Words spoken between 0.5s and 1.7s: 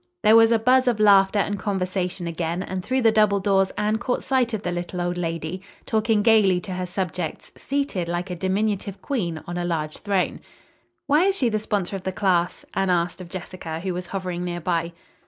a buzz of laughter and